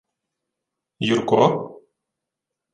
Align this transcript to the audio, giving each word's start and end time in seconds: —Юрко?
—Юрко? 1.13 1.43